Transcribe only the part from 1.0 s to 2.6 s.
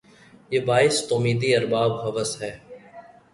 تومیدی ارباب ہوس ھے